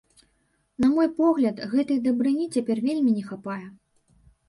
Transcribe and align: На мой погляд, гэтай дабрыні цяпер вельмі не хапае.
На 0.85 0.89
мой 0.95 1.09
погляд, 1.19 1.63
гэтай 1.75 2.01
дабрыні 2.09 2.51
цяпер 2.59 2.85
вельмі 2.91 3.11
не 3.17 3.31
хапае. 3.33 3.63